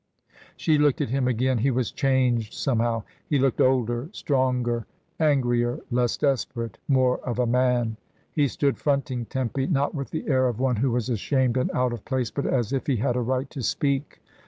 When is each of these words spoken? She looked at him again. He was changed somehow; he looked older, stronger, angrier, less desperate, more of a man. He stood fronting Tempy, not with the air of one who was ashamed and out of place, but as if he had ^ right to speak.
She 0.57 0.79
looked 0.79 0.99
at 0.99 1.11
him 1.11 1.27
again. 1.27 1.59
He 1.59 1.69
was 1.69 1.91
changed 1.91 2.55
somehow; 2.55 3.03
he 3.29 3.37
looked 3.37 3.61
older, 3.61 4.09
stronger, 4.13 4.87
angrier, 5.19 5.79
less 5.91 6.17
desperate, 6.17 6.79
more 6.87 7.19
of 7.19 7.37
a 7.37 7.45
man. 7.45 7.97
He 8.33 8.47
stood 8.47 8.79
fronting 8.79 9.25
Tempy, 9.25 9.67
not 9.67 9.93
with 9.93 10.09
the 10.09 10.27
air 10.27 10.47
of 10.47 10.59
one 10.59 10.77
who 10.77 10.89
was 10.89 11.07
ashamed 11.07 11.55
and 11.55 11.69
out 11.69 11.93
of 11.93 12.03
place, 12.03 12.31
but 12.31 12.47
as 12.47 12.73
if 12.73 12.87
he 12.87 12.95
had 12.95 13.15
^ 13.15 13.27
right 13.27 13.47
to 13.51 13.61
speak. 13.61 14.21